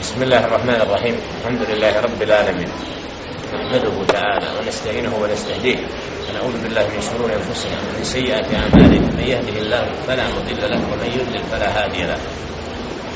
[0.00, 1.16] بسم الله الرحمن الرحيم.
[1.40, 2.68] الحمد لله رب العالمين.
[3.54, 5.78] نحمده تعالى ونستعينه ونستهديه.
[6.28, 9.16] ونعوذ بالله من شرور أنفسنا ومن سيئات أعمالنا.
[9.16, 12.18] من يهده الله فلا مضل له ومن يضلل فلا هادي له.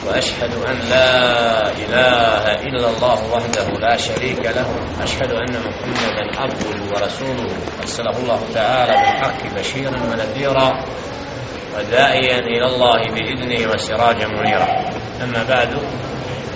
[0.06, 1.12] وأشهد أن لا
[1.69, 4.69] إله إلا الله وحده لا شريك له.
[5.04, 7.49] أشهد أن محمدا عبده ورسوله.
[7.81, 10.69] أرسله الله تعالى بالحق بشيرا ونذيرا.
[11.76, 14.69] وداعيا إلى الله بإذنه وسراجا منيرا.
[15.22, 15.71] أما بعد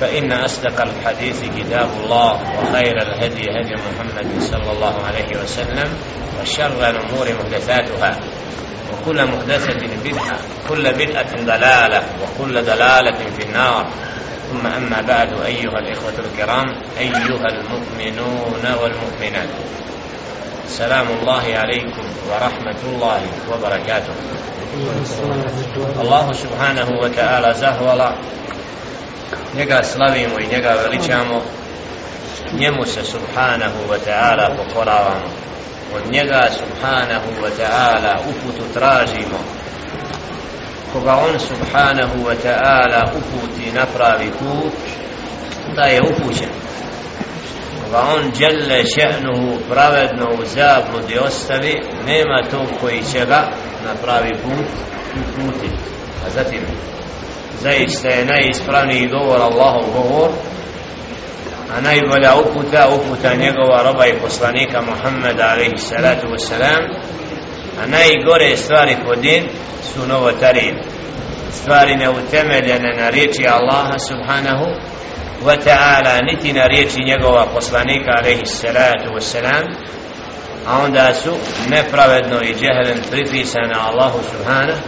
[0.01, 5.89] فإن أصدق الحديث كتاب الله وخير الهدي هدي محمد صلى الله عليه وسلم
[6.43, 8.21] وشر الأمور محدثاتها
[8.93, 13.87] وكل محدثة بدعة كل بدعة ضلالة وكل ضلالة في النار.
[14.51, 16.65] ثم أما بعد أيها الإخوة الكرام
[16.99, 19.49] أيها المؤمنون والمؤمنات.
[20.69, 23.21] سلام الله عليكم ورحمة الله
[23.53, 24.15] وبركاته.
[26.01, 28.17] الله سبحانه وتعالى زهولا
[29.57, 31.43] njega slavimo i njega veličamo.
[32.59, 35.29] Njemu se subhanahu wa ta'ala pokoravamo.
[35.97, 39.39] Od njega subhanahu wa ta'ala uputu tražimo.
[40.93, 44.73] Koga on subhanahu wa ta'ala uputi napravi put
[45.77, 46.49] da je upućen.
[47.85, 51.75] Koga on djelle še'nuhu pravedno u zabludi ostavi
[52.07, 53.49] nema tog koji će ga
[53.87, 54.67] napravi put
[55.21, 55.69] uputi
[56.27, 56.61] a zatim
[57.63, 60.31] zaista je najispravniji govor Allahov govor.
[61.77, 66.83] A najbolja uputa uputa njegova roba i poslanika Muhammeda alaihi salatu wasalam
[67.83, 69.49] a najgore stvari kod din
[69.95, 70.75] su novotarije
[71.51, 74.67] stvari neutemeljene na riječi Allaha subhanahu
[75.45, 79.65] wa ta'ala niti na riječi njegova poslanika alaihi salatu wasalam
[80.67, 81.31] a onda su
[81.71, 84.81] nepravedno i džehlen pripisane Allahu subhanahu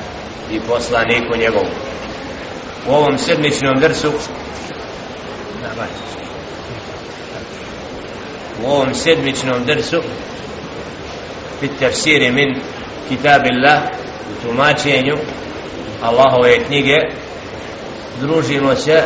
[0.51, 1.86] i poslaniku njegovu
[2.89, 4.13] u ovom sedmičnom drsu.
[8.65, 10.03] U ovom sedmičnom drsu.
[11.61, 12.61] Fit tafsiri min
[13.09, 13.83] kitabillah
[14.31, 15.17] u tumačenju
[16.03, 16.97] Allahove knjige.
[18.21, 19.03] Družimo se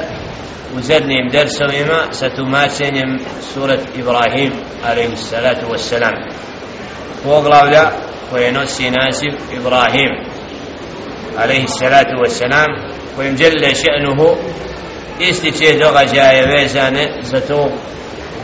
[0.77, 3.19] u zadnjim dersovima sa tumačenjem
[3.55, 4.53] surat Ibrahim
[4.85, 5.17] alaihi
[5.71, 6.15] wassalam.
[7.25, 7.91] Poglavlja
[8.31, 10.11] koje nosi naziv Ibrahim
[11.37, 11.67] alaihi
[12.23, 14.37] wassalam kojim djelje še'nuhu
[15.21, 17.71] ističe događaje vezane za to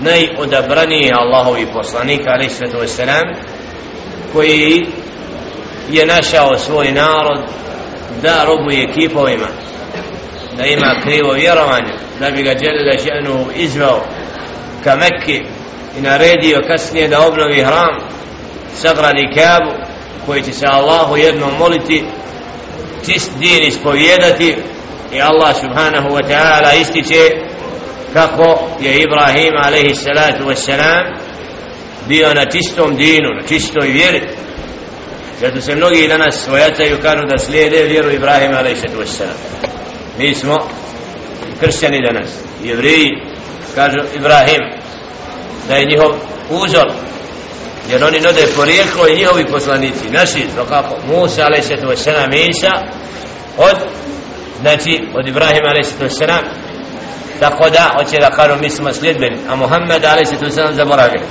[0.01, 3.35] najodabranije Allahovi poslanik alaih svetu wasalam
[4.33, 4.87] koji
[5.91, 7.41] je našao svoj narod
[8.23, 9.49] da robuje kipovima
[10.57, 14.01] da ima krivo vjerovanje da bi ga djelle še'nuhu izveo
[14.85, 15.43] ka Mekke
[15.99, 17.99] i naredio kasnije da obnovi hram
[18.75, 19.73] sagradi Kabu
[20.27, 22.05] koji će se Allahu jednom moliti
[23.07, 24.57] čist din ispovjedati
[25.13, 27.31] i Allah subhanahu wa ta'ala ističe
[28.13, 31.17] kako je Ibrahim alaihi salatu wassalam
[32.09, 34.23] bio na čistom dinu, na čistoj vjeri.
[35.41, 39.69] Zato se mnogi danas svojataju kažu da slijede vjeru Ibrahim alaihi salatu wassalam.
[40.19, 40.59] Mi smo
[41.61, 42.31] kršćani danas
[42.65, 43.09] jevriji
[43.75, 44.63] kažu Ibrahim
[45.69, 46.11] da je njihov
[46.51, 46.93] uzor
[47.91, 52.03] jer oni node porijeklo i njihovi poslanici naši, to kako Musa a.s.
[52.03, 52.73] selam Isa
[53.59, 53.77] od
[54.61, 56.19] znači od Ibrahima a.s.
[56.19, 56.45] selam
[57.41, 60.55] tako da hoće da kažu mi smo sljedbeni a Muhammed a.s.
[60.55, 61.25] selam zaboravili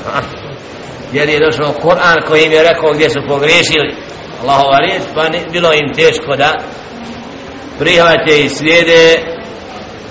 [1.14, 3.96] jer je došao Kur'an koji im je rekao gdje su pogriješili
[4.44, 6.54] Allahu alijet pa ni, bilo im teško da
[7.80, 9.20] prihvate i slijede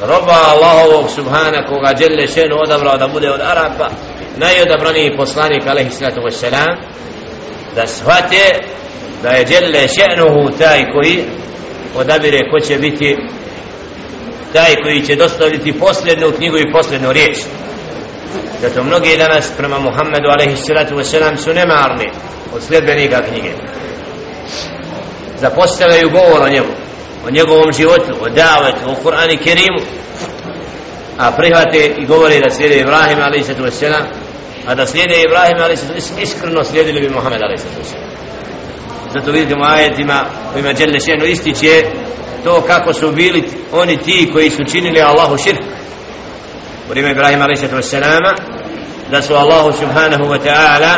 [0.02, 3.88] roba Allahovog subhana koga djelle šenu odabrao da bude od Arapa
[4.36, 6.76] najodabraniji poslanik alaihi sallatu wassalam
[7.76, 8.60] da shvate
[9.22, 11.24] da je djelle še'nuhu taj koji
[11.96, 13.16] odabire ko će biti
[14.52, 17.36] taj koji će dostaviti posljednu knjigu i posljednu riječ.
[18.60, 22.10] Zato mnogi danas prema Muhammedu alaihi sallatu wassalam su nemarni
[22.54, 23.50] od sljedbenika knjige.
[25.40, 26.72] Zapostavljaju govor o njemu
[27.26, 29.80] o njegovom životu, o davetu, o Kur'ani Kerimu
[31.18, 34.23] a prihvate i govore da slijede Ibrahim alaihi sallatu wassalam
[34.66, 35.86] a da slijede Ibrahim ali se
[36.22, 37.66] iskreno slijedili bi Muhammed ali se
[39.14, 41.82] zato vidimo ajetima kojima Đerle Šenu ističe
[42.44, 45.60] to kako su bili oni ti koji su činili Allahu širk.
[46.86, 47.68] U vrijeme Ibrahim ali se
[49.10, 50.90] da su Allahu subhanahu wa ta'ala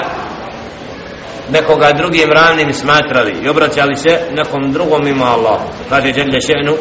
[1.51, 6.77] nekoga drugim ravnim smatrali i obraćali se nekom drugom mimo Allah kaže Đerle Šenu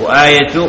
[0.00, 0.68] u ajetu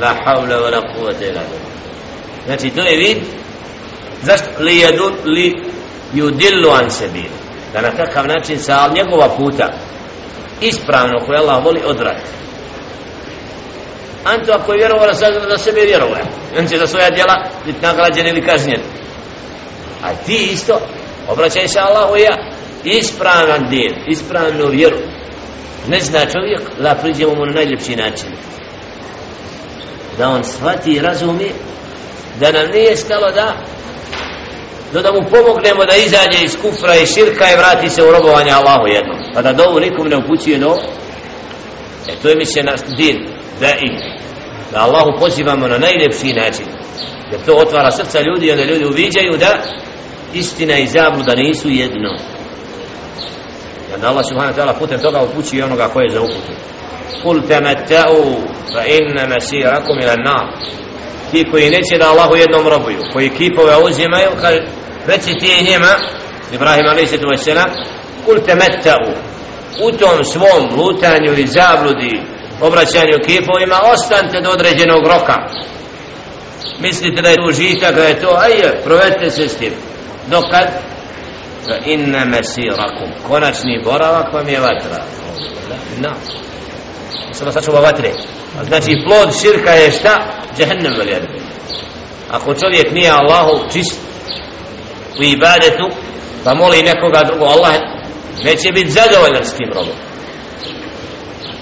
[0.00, 1.40] la havla wa la kuvata ila
[2.46, 3.18] znači to je vid
[4.22, 4.46] zašto?
[4.58, 5.54] Li jedu li
[6.14, 7.24] yudillu an sebi
[7.72, 9.68] da na takav način sa njegova puta
[10.60, 12.30] ispravno koje Allah voli odraditi.
[14.24, 15.14] Anto ako je vjerovao da
[15.50, 16.16] za sebe vjerovao
[16.58, 17.34] on će za svoja djela
[17.66, 18.80] biti nagrađen ili kažnjen
[20.04, 20.80] a ti isto
[21.28, 22.50] obraćaj se Allahu ja.
[22.84, 24.98] Ispravan din ispravnu vjeru.
[25.88, 28.28] Ne zna čovjek da priđemo mu na najljepši način.
[30.18, 31.50] Da on shvati i razumi
[32.40, 33.56] da nam nije stalo da
[34.92, 38.50] no da mu pomognemo da izađe iz kufra i širka i vrati se u robovanje
[38.50, 39.18] Allahu jednom.
[39.34, 40.76] Pa da dovu nikom ne upućuje do
[42.08, 43.16] e to je misle naš din
[43.60, 43.88] da i
[44.72, 46.66] da Allahu pozivamo na najljepši način.
[47.30, 49.62] Jer to otvara srca ljudi i onda ljudi uviđaju da
[50.34, 52.10] istina i zabluda nisu jedno.
[53.90, 56.52] I onda Allah subhanahu wa ta'ala putem toga upući onoga koje je za uputu
[57.24, 58.22] kul tamatta'u
[58.72, 60.46] fa inna masirakum ila nar
[61.30, 64.60] ti koji neće da Allahu jednom robuju koji kipove uzimaju kaže
[65.06, 65.92] reci ti njima
[66.52, 67.12] Ibrahim a.s.
[68.24, 69.12] kul tamatta'u
[69.82, 72.22] u tom svom lutanju i zabludi
[72.60, 75.36] obraćanju kipovima ostanite do određenog roka.
[76.80, 79.72] Mislite da je to užitak da je to ajde provedite se s tim
[80.30, 80.68] dokad?
[81.66, 83.08] Fa inna masirakum.
[83.28, 85.04] Konačni boravak vam je vatra.
[85.98, 86.14] Na
[87.32, 88.12] samo sačuva vatre.
[88.68, 90.26] Znači plod širka je šta?
[90.56, 91.14] Džehennem veli
[92.30, 94.00] ako čovjek nije Allahu čist
[95.18, 95.90] u ibadetu
[96.44, 97.74] pa moli nekoga drugo Allah
[98.44, 99.94] neće biti zadovoljan s tim robom.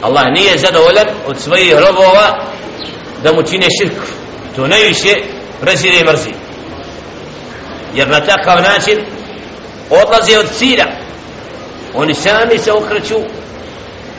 [0.02, 2.46] Allah nije zadovoljan od svojih robova
[3.22, 3.96] da mu čine širk.
[4.56, 5.14] To najviše
[5.60, 6.34] prezire i mrzije
[7.94, 8.98] jer na takav način
[9.90, 10.86] odlaze od cilja.
[11.94, 13.16] Oni sami se okreću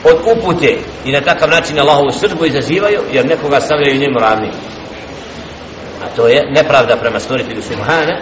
[0.04, 4.50] od upute i na takav način Allahovu srđbu izazivaju jer nekoga stavljaju njemu ravni.
[6.04, 8.20] A to je nepravda prema stvoritelju Subhana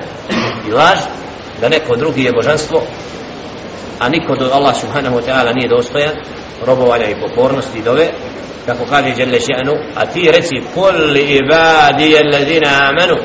[0.69, 0.99] i laž
[1.60, 2.82] da neko drugi je božanstvo
[3.99, 6.14] a niko do Allah Subhanahu wa ta'ala nije dostojan
[6.66, 8.08] robovanja i pokornosti i dove
[8.66, 13.16] kako kaže Jelle še'nu a ti reci kul ibadije allazina amanu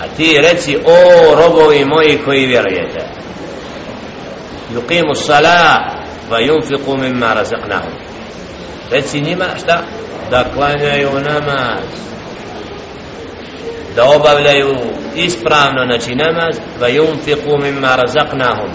[0.00, 3.06] a ti reci o robovi moji koji vjerujete.
[4.74, 5.80] Yuqimu salat
[6.30, 7.92] va yunfiqu mimma razaqnahum.
[8.90, 9.82] Reci njima šta?
[10.30, 11.88] Da klanjaju namaz.
[13.96, 14.76] Da obavljaju
[15.14, 18.70] ispravno znači namaz va yunfiqu mimma razaqnahum.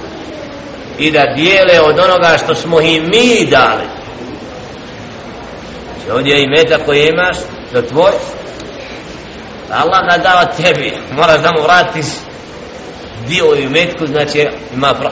[0.99, 3.87] I da dijele od onoga što smo im mi dali.
[5.93, 7.37] Znači ovdje je i meta koje imaš
[7.73, 8.11] za tvoj
[9.73, 12.05] Allah ga dao tebi moraš da mu vratiš
[13.27, 15.11] dio i metku znači ima pra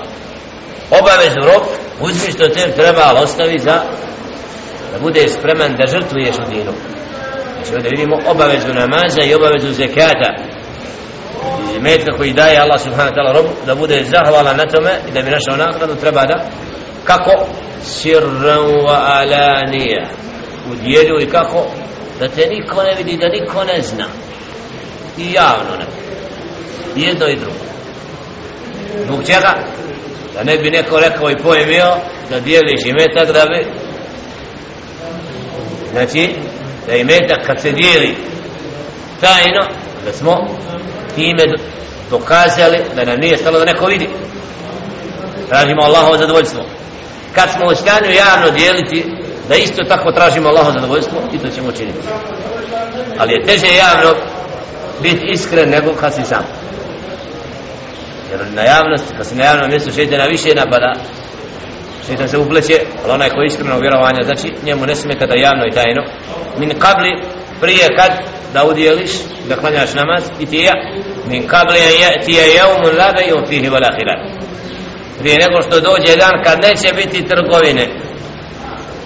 [0.99, 1.63] obaveznu rok
[1.99, 3.81] uzmi što te treba ali ostavi za
[4.91, 6.73] da bude spreman da žrtvuješ u dinu.
[7.55, 10.35] Znači ovdje vidimo obavezu namaza i obavezu zekata.
[11.77, 15.21] I metka koji daje Allah subhanahu ta'ala robu da bude zahvala na tome i da
[15.21, 16.45] bi našao nakladu treba da
[17.03, 17.45] kako?
[17.83, 20.07] Sirran wa alanija
[20.71, 21.65] u dijelu i kako?
[22.19, 24.05] Da te niko ne vidi da niko ne zna
[25.21, 25.85] i javno ne.
[26.95, 27.57] Jedno i drugo.
[29.05, 29.53] Zbog čega?
[30.33, 31.95] Da ne bi neko rekao i pojmio
[32.29, 33.65] da dijeliš i metak da bi
[35.91, 36.35] znači
[36.87, 38.15] da i metak kad se dijeli
[39.21, 39.67] tajno
[40.05, 40.47] da smo
[41.15, 41.43] time
[42.09, 44.09] dokazali da nam nije stalo da neko vidi.
[45.49, 46.63] Tražimo Allahovo zadovoljstvo.
[47.35, 49.05] Kad smo u stanju javno dijeliti
[49.49, 52.07] da isto tako tražimo Allahovo zadovoljstvo i to ćemo činiti.
[53.17, 54.15] Ali je teže javno
[55.01, 56.43] biti iskren nego kad si sam.
[58.31, 60.93] Jer na javnosti kad si na javnom mjestu šeitana više napada.
[62.07, 65.75] Šeitan se upleće ali onaj koji iskreno vjerovanja znači njemu ne smeta da javno i
[65.75, 66.03] tajno.
[66.57, 67.11] Min kabli
[67.61, 68.11] prije kad
[68.53, 69.11] da udjeliš
[69.49, 70.73] da klanjaš namaz i ti ja.
[71.27, 74.51] Min kabli je ti je jeumun la beju fihi vala hilat
[75.21, 77.85] prije nego što dođe dan kad neće biti trgovine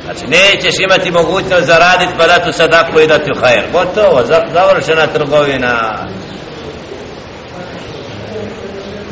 [0.06, 6.06] znači nećeš imati mogućnost zaraditi pa dati sadaku i dati u hajer gotovo, završena trgovina.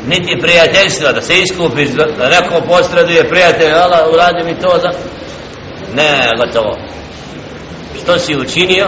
[0.06, 4.90] Niti prijateljstva da se iskupiš da neko postraduje prijatelj ala, uradi mi to za
[5.94, 6.78] ne gotovo.
[8.02, 8.86] Što si učinio?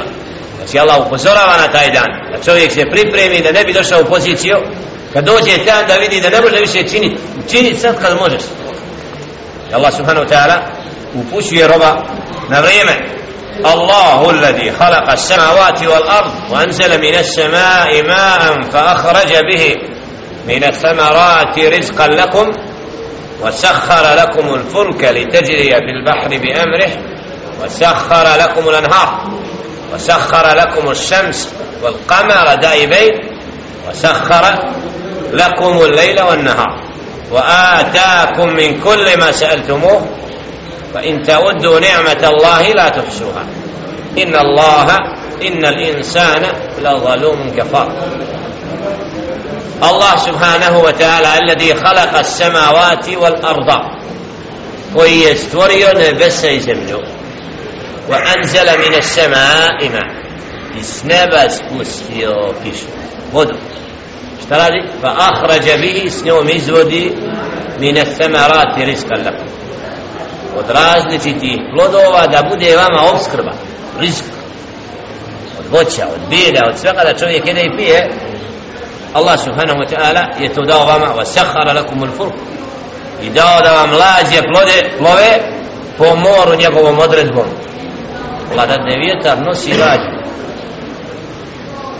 [0.56, 4.08] Znači Allah upozorava na taj dan da čovjek se pripremi da ne bi došao u
[4.08, 4.56] poziciju
[5.12, 7.16] kad dođe dan da vidi da ne može više činiti
[7.50, 8.42] Čini sad kad možeš.
[9.72, 10.75] Allah subhanahu wa ta'ala
[11.68, 12.02] roba
[12.48, 13.16] na vrijeme
[13.64, 19.74] الله الذي خلق السماوات والأرض وأنزل من السماء ماء فأخرج به
[20.48, 22.52] من الثمرات رزقا لكم
[23.42, 26.90] وسخر لكم الفلك لتجري في البحر بأمره
[27.64, 29.24] وسخر لكم الأنهار
[29.94, 33.12] وسخر لكم الشمس والقمر دائبين
[33.88, 34.44] وسخر
[35.32, 36.80] لكم الليل والنهار
[37.32, 40.15] وآتاكم من كل ما سألتموه
[40.96, 43.44] فإن تودوا نعمة الله لا تحصوها.
[44.18, 44.96] إن الله
[45.42, 46.42] إن الإنسان
[46.80, 47.92] لظلوم كفار.
[49.82, 53.70] الله سبحانه وتعالى الذي خلق السماوات والأرض.
[54.94, 57.02] ويستوري نفس يزمجو
[58.08, 60.10] وأنزل من السماء ماء.
[60.80, 62.88] اسنبس بسيو كيشو
[63.34, 63.56] بدو
[65.02, 67.12] فأخرج به سنو مزودي
[67.80, 69.55] من الثمرات رزقا لكم.
[70.58, 73.52] Od različitih plodova da bude vama obskrba
[74.00, 74.24] rizk
[75.58, 78.10] od voća, od bilja, od svega da čovjek jede i pije.
[79.14, 82.36] Allah subhanahu wa ta'ala je to dao vama wa sahara lakum ul furq
[83.22, 85.32] i dao da vam lađe plode, plove
[85.98, 87.46] po moru njegovom odredbom.
[88.86, 90.16] Ne vjetar nosi lađe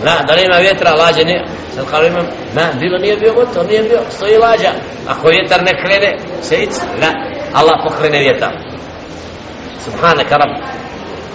[0.03, 1.45] na, da li ima vjetra, lađe ne.
[1.75, 4.71] Sad kao imam, na, bilo nije bio gotovo, nije bio, stoji lađa.
[5.07, 7.07] Ako vjetar ne krene, se ic, na,
[7.53, 8.53] Allah pokrene vjetar.
[9.85, 10.77] Subhanak Rab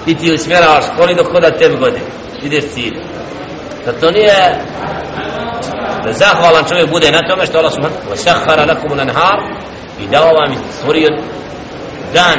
[0.05, 2.01] ti ti usmjeravaš koli dok hoda tebi godi.
[2.43, 2.97] Ideš cilj.
[3.87, 4.59] Da to nije
[6.05, 9.39] da zahvalan čovjek bude na tome što Allah subhanahu wa sahara lakum lanhar
[10.01, 11.09] i dao vam stvorio
[12.15, 12.39] dan.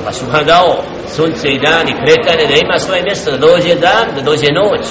[0.00, 0.82] Allah subhanahu dao
[1.16, 4.86] sunce i dan i kretanje da ima svoje mjesto da dođe dan da dođe noć.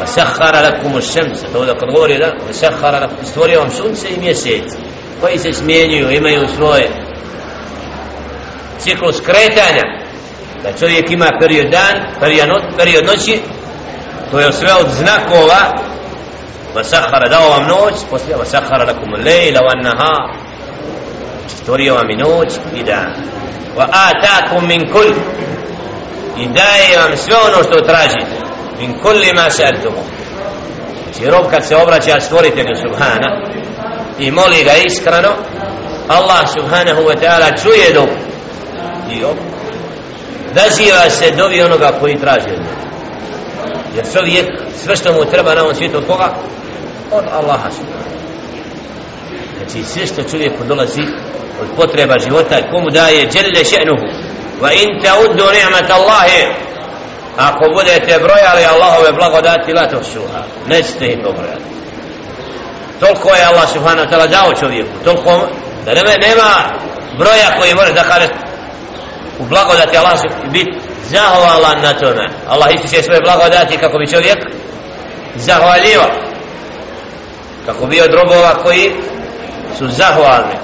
[0.00, 4.08] Wa sahara lakum šems to da kad govori da wa sahara lakum stvorio vam sunce
[4.08, 4.85] i mjesec
[5.20, 6.90] koji se smjenjuju, imaju svoje
[8.78, 9.82] ciklus kretanja.
[10.62, 13.40] Da čovjek ima period dan, period, noć, period noći
[14.30, 15.62] to je sve od znakova.
[16.74, 20.14] Vasahara dao vam noć poslije vasahara lakum lejla van naha
[21.48, 23.12] stvorio vam i noć i dan.
[23.76, 25.12] Wa atakum min kull
[26.38, 28.36] i daje vam sve ono što tražite.
[28.80, 30.02] Min kulli ma saltumu
[31.04, 33.30] znači rob kad se obraća stvoritelju subhana
[34.18, 35.32] i moli ga iskreno
[36.08, 38.08] Allah subhanahu wa ta'ala čuje dok
[39.10, 39.36] i op
[40.54, 42.86] daziva se dovi onoga koji traži od
[43.96, 44.46] jer čovjek
[44.84, 46.34] sve što mu treba na ovom svijetu od koga?
[47.12, 48.16] Od Allaha subhanahu.
[49.56, 51.02] Znači sve što čovjeku dolazi
[51.60, 54.06] od potreba života komu daje djelje še'nuhu.
[54.62, 56.42] Wa in ta'uddu ni'mat Allahe
[57.36, 60.42] ako budete brojali Allahove blagodati la to šuha.
[60.68, 61.76] Nećete ih pobrojati
[63.00, 65.48] toliko je Allah subhanahu wa ta'ala dao čovjeku toliko
[65.84, 66.50] da nema, nema
[67.18, 68.28] broja koji može da kaže
[69.38, 70.72] u blagodati Allah se biti
[71.10, 72.28] zahvalan na tome.
[72.48, 74.38] Allah ističe svoje blagodati kako bi čovjek
[75.34, 76.02] zahvalio
[77.66, 78.92] kako bi od robova koji
[79.78, 80.56] su zahvalni.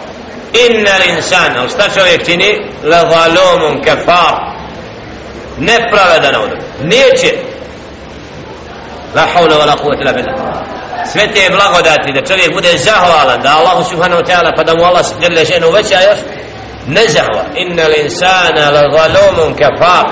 [0.68, 2.66] Inna l'insan ali šta čovjek čini?
[2.84, 4.34] La zalumun kafar.
[5.58, 6.50] Nepravedan od
[6.82, 7.34] neće.
[9.14, 10.41] La hawla wa la quwwata illa billah.
[11.06, 14.84] Sve te blagodati da čovjek bude zahvalan da Allah subhanahu wa ta'ala pa da mu
[14.84, 16.18] Allah jelle šenu veća još
[16.86, 20.06] ne zahva inna l'insana la zalumun kafar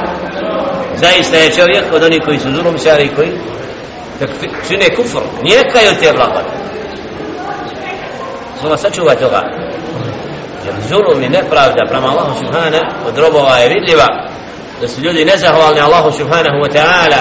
[0.96, 3.30] zaista je čovjek od onih koji su zulumčari koji
[4.68, 6.60] čine kufr nije kaju te blagodati
[8.62, 9.42] Zula sačuva toga
[10.64, 14.06] jer zulum i nepravda prema Allahu subhanahu od robova je vidljiva
[14.80, 17.20] da su ljudi nezahvalni Allahu subhanahu wa ta'ala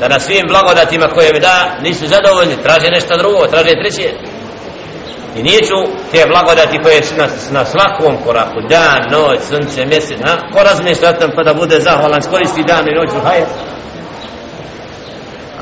[0.00, 4.10] da na svim blagodatima koje mi da nisu zadovoljni, traže nešto drugo, traže treće
[5.36, 5.74] i nijeću
[6.12, 10.36] te blagodati koje su na, na svakom koraku, dan, noć, sunce, mjesec, ha?
[10.52, 13.48] ko razmišlja o tom pa da bude zahvalan, skoristi dan i noć u hajet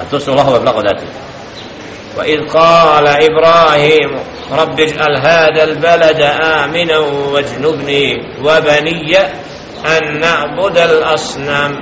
[0.01, 1.07] a to su Allahove blagodati
[2.17, 4.11] وإذ قال إبراهيم
[4.53, 9.17] رب اجعل هذا البلد آمنا واجنبني وبني
[9.87, 11.73] أن نعبد الأصنام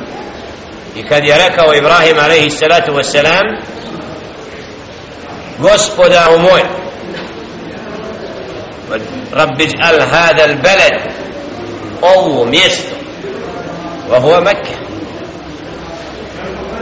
[0.95, 3.61] i kad je rekao Ibrahim alaihi salatu wasalam
[5.59, 6.61] gospodaru moj
[9.33, 11.01] rabbi al hada al balad
[12.01, 12.95] ovo mjesto
[14.11, 14.75] wa huwa Mekke.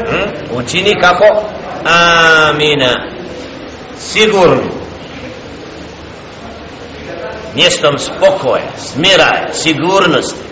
[0.10, 0.58] Hmm?
[0.58, 1.44] učini kako?
[1.86, 3.08] Amina.
[4.00, 4.64] Sigurno.
[7.56, 10.48] Mjestom spokoja smira sigurnosti.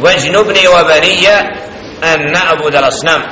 [0.00, 1.44] Vajnubni wa bariya
[2.02, 3.22] an na'bud al-asnam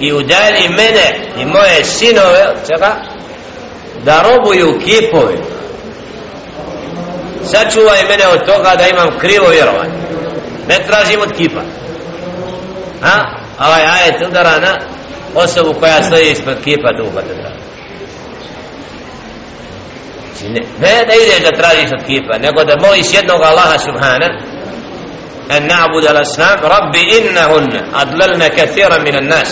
[0.00, 1.06] i udali mene
[1.38, 2.96] i moje sinove čega?
[4.04, 5.34] Da robuju kipove.
[7.44, 9.98] Sačuvaj mene od toga da imam krivo vjerovanje.
[10.68, 11.60] Ne tražim od kipa.
[13.02, 13.38] A?
[13.66, 14.78] Ovaj ajet udara na
[15.34, 17.68] osobu koja stoji ispod kipa duha pa te traži.
[20.38, 24.28] Znači, ne, ne da ideš da tražiš od kipa nego da moliš jednog Allaha subhana
[25.50, 29.48] an نعبد الأصنام رب إنهن innahun adlalna من min an-nas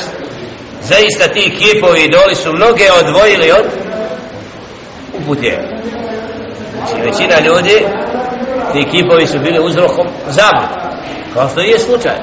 [0.83, 3.65] zaista ti kipovi idoli su mnoge odvojili od
[5.19, 5.59] upute
[6.77, 7.87] znači većina ljudi
[8.73, 10.87] ti kipovi su bili uzrokom zabud
[11.35, 12.17] kao što je slučaj.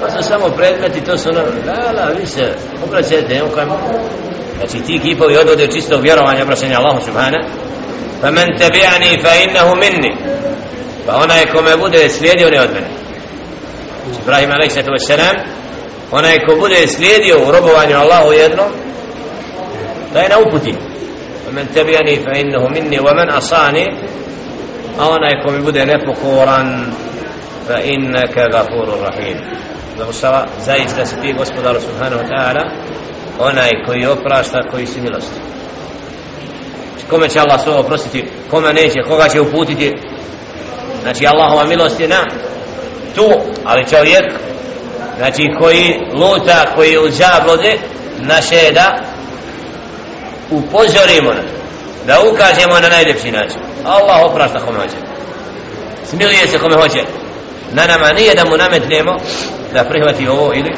[0.00, 3.42] Pa su samo predmeti to su ono da, da, vi se obraćajte
[4.58, 7.38] znači ti kipovi odvode čistog vjerovanja obraćanja Allahu subhana
[8.20, 10.16] fa men tabi'ani fa innahu minni
[11.05, 12.87] pa onaj kome bude slijedio ne od mene
[14.21, 15.11] Ibrahim a.s
[16.11, 18.67] onaj ko bude slijedio u robovanju Allahu jednom
[20.13, 20.73] da je na uputi
[21.49, 23.87] ومن تبعني فإنه مني ومن أصاني
[24.99, 26.91] a onaj ko mi bude nepokoran
[27.67, 29.37] fa innaka gafurur rahim
[29.97, 32.63] završava zaista si ti gospodaru subhanahu wa ta'ala
[33.39, 35.39] onaj koji oprašta koji si milosti
[37.09, 39.95] kome će Allah svoje oprostiti kome neće, koga će uputiti
[41.03, 42.25] znači Allahova milost je na
[43.15, 43.31] tu,
[43.65, 44.23] ali čovjek
[45.17, 47.77] znači koji luta koji je u zablode
[48.19, 48.99] naše je da
[50.51, 51.59] upozorimo na
[52.07, 54.95] da ukažemo na najljepši način Allah oprašta kome hoće
[56.05, 57.03] smiluje se kome hoće
[57.73, 59.11] na nama nije da mu nametnemo
[59.73, 60.71] da prihvati ovo ili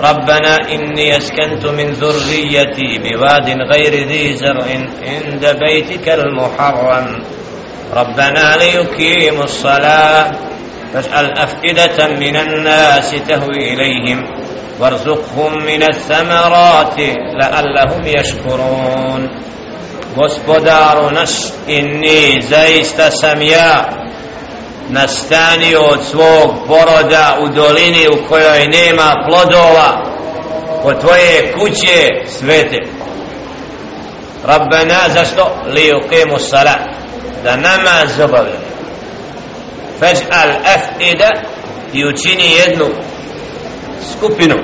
[0.00, 4.64] ربنا إني أسكنت من ذريتي بواد غير ذي زرع
[5.02, 7.22] عند بيتك المحرم
[7.94, 10.30] ربنا ليقيموا الصلاة
[10.92, 14.22] فاجعل أفئدة من الناس تهوي إليهم
[14.80, 16.98] وارزقهم من الثمرات
[17.40, 19.28] لعلهم يشكرون
[20.16, 21.30] gospodaru naš
[21.68, 23.84] inni zaista sam ja
[24.88, 30.04] nastanio od svog poroda u dolini u kojoj nema plodova
[30.82, 32.78] po tvoje kuće svete
[34.44, 36.95] Rabbana zašto li uqimu salat
[37.47, 38.67] da namaz obavljaju
[39.99, 41.29] faj'al af'ida
[41.93, 42.85] i učini jednu
[44.11, 44.55] skupinu.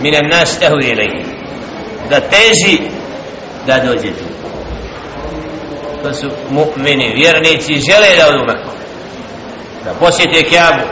[0.00, 1.24] Mine nas tehu ilaihi.
[2.10, 2.78] Da teži
[3.66, 4.24] da dođe tu.
[6.02, 8.70] To su mu'mini vjernici žele da odu Meku.
[9.84, 10.84] Da posjete Kjabu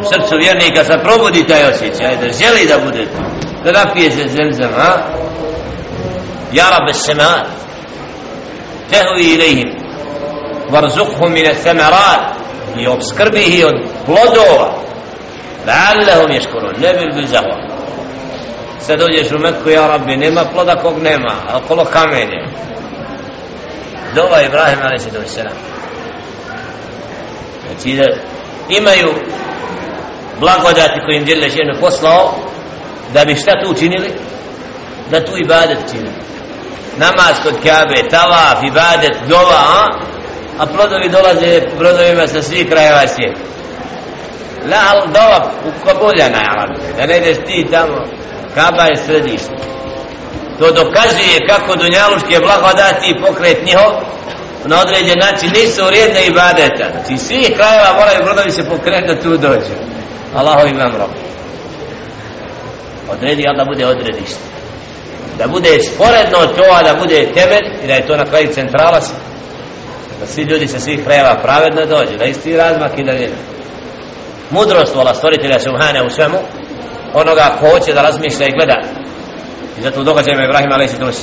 [0.00, 3.22] u srcu vjernika se probudi taj osjećaj da želi da bude tu.
[3.64, 4.92] Da napije se zemzem ha
[6.52, 7.46] ja rabbe semat
[8.90, 9.68] tahvi ilaihim
[10.70, 12.34] varzukhum min ath-thamarat
[12.78, 13.74] i obskrbi ih od
[14.06, 14.74] plodova.
[15.66, 17.70] La'allahum yashkurun ne bil bi zahva
[18.90, 22.44] sad dođeš u Meku ja rabbi nema ploda kog nema a okolo kamenje.
[24.14, 25.02] Dova Ibrahim a.s.
[27.66, 28.04] znači da
[28.68, 29.08] imaju
[30.40, 32.34] blagodati koji im djelje ženu poslao
[33.14, 34.10] da bi šta tu učinili?
[35.10, 36.14] Da tu ibadet činili
[36.96, 40.10] namaz kod Kabe, tavaf, ibadet, dova, a?
[40.58, 43.40] a plodovi dolaze brodovima sa svih krajeva svijeta.
[44.70, 48.04] La al dova u Kabuljana da ne ideš ti tamo
[48.54, 49.54] Kaba je središte.
[50.58, 53.92] To dokazuje kako dunjaluške blagodati i pokret njihov
[54.64, 56.86] na određen način nisu vrijedne ibadeta.
[56.92, 59.76] Znači svih krajeva moraju brodovi se pokrenuti da tu dođu.
[60.34, 61.10] Allahu im vam rob.
[63.12, 64.59] Odredi da bude odredište?
[65.38, 69.00] Da bude sporedno to a da bude temelj i da je to na kraju centrala
[70.20, 73.30] da svi ljudi sa svih krajeva pravedno dođu da isti razmak i da je
[74.50, 76.38] mudrost vola stvoritelja Subhane u svemu
[77.14, 78.82] onoga ko hoće da razmišlja i gleda.
[79.78, 81.20] I zato u događajima Ibrahima a.s.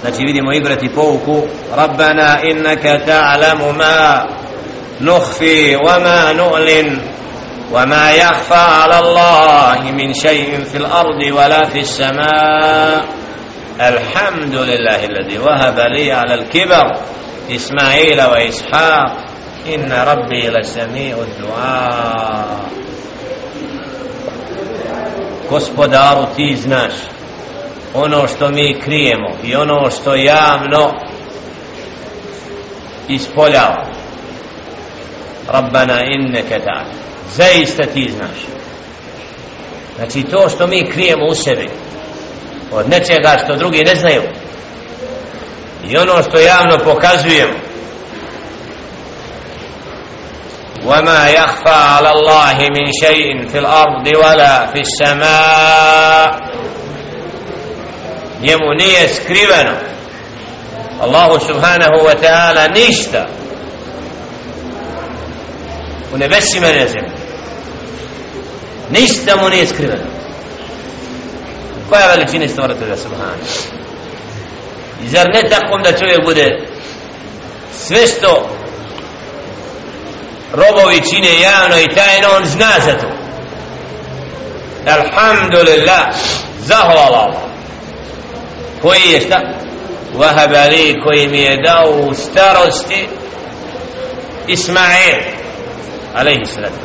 [0.00, 1.42] znači vidimo igrati pouku
[1.76, 4.26] Rabbana innaka ta'lamu ma
[5.00, 7.15] nukhfi wa ma nu'lin.
[7.72, 13.04] وما يخفى على الله من شيء في الأرض ولا في السماء
[13.80, 16.96] الحمد لله الذي وهب لي على الكبر
[17.50, 19.16] إسماعيل وإسحاق
[19.74, 22.56] إن ربي لسميع الدعاء.
[25.50, 26.92] Gospodaru ti znaš
[27.94, 30.92] ono što mi krijemo i ono što javno
[33.08, 33.86] ispoljava
[35.48, 38.45] Rabbana inneke ta'ala zaista ti znaš
[39.95, 41.69] znači to što mi krijemo u sebi
[42.71, 44.21] od nečega što drugi ne znaju
[45.89, 47.53] i ono što javno pokazujemo
[50.85, 56.51] وما يخفى على الله من شيء في الأرض ولا في السماء
[58.41, 59.71] njemu nije skriveno
[61.01, 63.27] Allahu subhanahu wa ta'ala ništa
[66.13, 67.14] u nebesima i na zemlji
[68.90, 70.06] ništa mu nije skriveno.
[71.88, 73.32] Koja veličina stvoritelja Subhana?
[75.04, 76.58] i zar ne takvom da čovjek bude
[77.72, 78.48] sve što
[80.52, 83.06] robovi čine javno i tajno on zna za to?
[84.90, 86.06] Alhamdulillah
[86.58, 87.40] zahvala
[88.82, 89.40] koji je šta?
[90.14, 93.08] Wahab Ali koji mi je dao u starosti
[94.46, 95.22] Ismail
[96.14, 96.76] alaihi salatu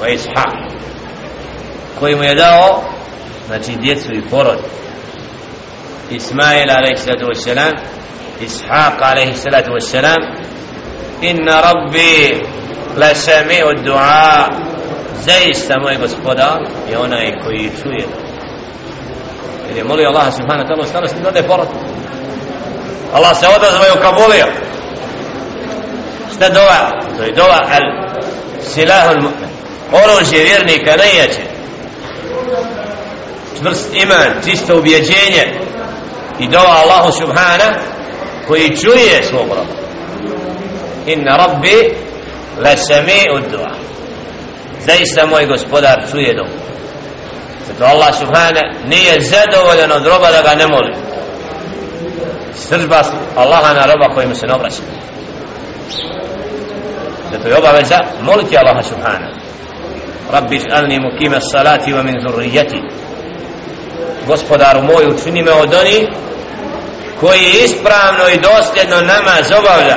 [0.00, 0.71] wa ishaq
[2.02, 2.82] koji mu je dao
[3.46, 4.58] znači djecu i porod.
[6.10, 7.26] Ismail alaihi salatu
[8.40, 9.70] Ishaq alaihi salatu
[11.20, 12.42] inna rabbi
[12.96, 14.48] la sami od dua.
[15.24, 16.58] Zaista moj gospodar
[16.90, 18.06] je onaj koji čuje.
[19.68, 21.68] Jer je molio Allah subhanahu ta'ala starosti da ode porod.
[23.12, 24.46] Allah se odazva i ukabulio.
[26.34, 26.90] Šta dova?
[27.16, 28.14] To je dova al
[28.60, 29.48] silahul mu'min.
[29.92, 31.51] Oružje vjernika najjače
[33.58, 35.60] čvrst iman čisto ubjeđenje
[36.38, 37.78] i dova Allahu subhana
[38.48, 39.82] koji čuje svog roba.
[41.06, 41.94] Inna rabbi
[42.64, 43.70] la sami'u od dua.
[44.86, 46.48] Zaista moj gospodar čuje dom
[47.72, 50.94] zato Allah subhana nije zadovoljan od roba da ga ne moli.
[52.54, 53.02] Sržba
[53.36, 54.82] Allaha na roba kojim se ne obraća.
[57.32, 59.28] Zato je obaveza moliti Allaha subhana.
[60.32, 62.82] Rabbi žalni mukime salati wa min zurrijeti
[64.26, 66.08] gospodaru moj učini me od oni
[67.20, 69.96] koji ispravno i dosljedno namaz obavlja.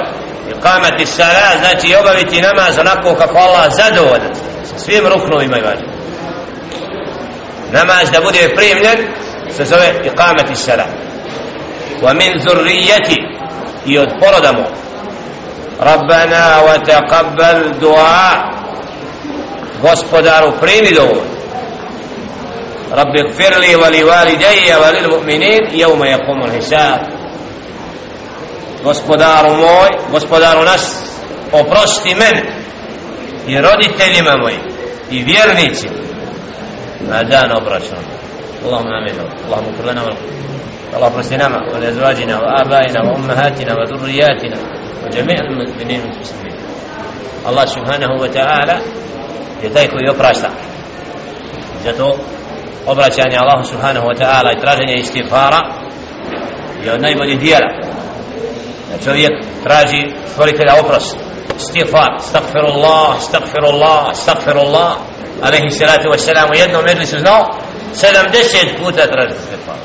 [0.50, 4.34] Iqamati salat znači obaviti namaz onako kako Allah zadovoljan.
[4.70, 5.92] Sa svim ruknovima i vađima.
[7.72, 9.08] Namaz da bude primljen
[9.52, 10.90] se zove iqamati salat.
[12.02, 13.24] Wa min zurrijeti
[13.86, 14.66] i od poroda mu.
[15.80, 18.52] Rabbana wa taqabbal dua.
[19.82, 21.36] Gospodaru primi dovolj
[22.92, 27.02] Rabbi gfirli wa li walidayya wa lil mu'minin yawma yaqumul hisab
[28.84, 31.02] gospodaru moj gospodaru nas
[31.52, 32.36] oprosti men
[33.48, 34.54] i roditeljima moj
[35.12, 35.90] i vjernici
[37.10, 38.02] na dan obračuna
[38.66, 39.16] Allahumma amin.
[39.46, 40.02] Allahumma kr lana
[40.96, 44.58] Allah oprosti nama wa lezvađina wa abaina wa ummahatina wa dhurrijatina
[45.04, 46.56] wa jami'a al-mu'minin muslimin.
[47.46, 48.78] Allah subhanahu wa ta'ala
[49.64, 50.50] je taj koji oprašta.
[51.84, 52.18] Zato
[52.88, 55.60] obraćanje Allahu subhanahu wa ta'ala i traženje istighfara
[56.86, 57.72] je od najboljih dijela.
[58.92, 59.32] Da čovjek
[59.64, 61.18] traži stvoritelja oprost.
[61.58, 64.92] Istighfar stakfirullah stakfirullah stakfirullah
[65.42, 67.44] alaihi salatu wa salam u jednom medlisu znao
[67.94, 69.76] 70 puta traži istighfar.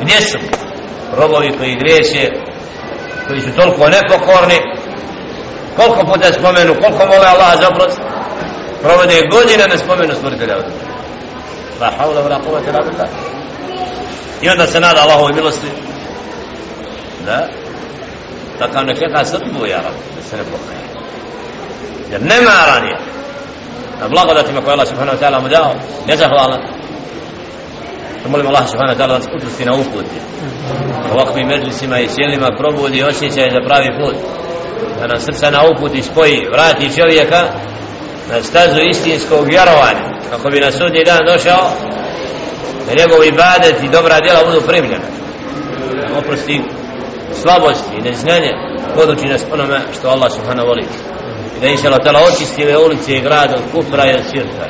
[0.00, 0.38] Gdje su
[1.16, 2.30] robovi koji greše
[3.28, 4.58] koji su toliko nepokorni?
[5.76, 8.15] Koliko puta spomenu koliko mole Allah za oprost?
[8.86, 10.64] Provode godine na spomenu stvoritelja od
[11.80, 12.38] la hawla wa la
[12.82, 13.08] billah.
[14.42, 15.66] I onda se nada Allahove milosti.
[17.26, 17.48] Da?
[18.58, 19.78] Takav ne čeka srbu ja
[20.16, 20.80] da se ne pokaje.
[22.10, 22.96] Jer nema ranije
[24.00, 25.74] na blagodatima koje Allah subhanahu wa ta'ala mu dao
[26.06, 26.60] nezahvalan
[28.22, 30.06] da molim Allah subhanahu wa ta'ala da nas utrusti na uput.
[31.12, 34.16] Ovakvim medlisima i sjelima probudi osjećaj za pravi put.
[35.00, 37.42] Da nam srca na uputi spoji vrati čovjeka
[38.30, 41.70] na stazu istinskog vjerovanja kako bi na sudnji dan došao
[42.86, 45.08] da njegov ibadet i dobra djela budu primljena.
[46.18, 46.60] Oprosti
[47.42, 48.52] slabosti i neznanje
[48.94, 50.86] poduči nas onome što Allah subhanahu voli.
[51.56, 54.66] I da inša Allah tala očisti ove ulice i grad od kufra i od sirka